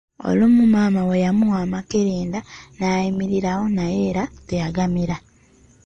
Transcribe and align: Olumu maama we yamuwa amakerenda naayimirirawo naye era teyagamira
Olumu 0.29 0.63
maama 0.73 1.01
we 1.09 1.15
yamuwa 1.25 1.57
amakerenda 1.65 2.39
naayimirirawo 2.79 3.65
naye 3.77 3.97
era 4.09 4.23
teyagamira 4.47 5.17